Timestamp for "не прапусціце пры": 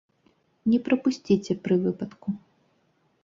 0.71-1.75